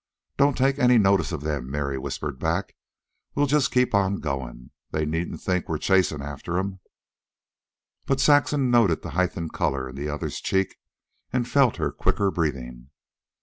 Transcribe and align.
"Don't 0.35 0.57
take 0.57 0.79
any 0.79 0.97
notice 0.97 1.31
of 1.31 1.41
them," 1.41 1.69
Mary 1.69 1.95
whispered 1.95 2.39
back. 2.39 2.73
"We'll 3.35 3.45
just 3.45 3.71
keep 3.71 3.93
on 3.93 4.15
goin'. 4.15 4.71
They 4.89 5.05
needn't 5.05 5.41
think 5.43 5.69
we're 5.69 5.77
chasin' 5.77 6.23
after 6.23 6.53
them." 6.53 6.79
But 8.07 8.19
Saxon 8.19 8.71
noted 8.71 9.03
the 9.03 9.11
heightened 9.11 9.53
color 9.53 9.87
in 9.87 9.95
the 9.95 10.09
other's 10.09 10.41
cheek, 10.41 10.77
and 11.31 11.47
felt 11.47 11.75
her 11.77 11.91
quicker 11.91 12.31
breathing. 12.31 12.89